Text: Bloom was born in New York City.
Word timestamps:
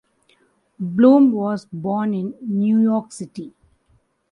Bloom 0.79 1.31
was 1.31 1.65
born 1.71 2.15
in 2.15 2.33
New 2.41 2.79
York 2.81 3.11
City. 3.13 3.53